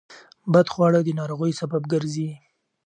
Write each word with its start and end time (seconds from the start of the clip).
بدخواړه 0.53 0.99
د 1.03 1.09
ناروغیو 1.19 1.59
سبب 1.61 1.83
ګرځي. 1.93 2.29